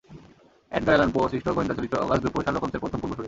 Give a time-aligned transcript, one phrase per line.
[0.77, 3.19] Edgar Allan পো-সৃষ্ট গোয়েন্দা চরিত্র অগাস্ত দ্যুপোঁ Sherlock হোমসের প্রথম পূর্বসূরি।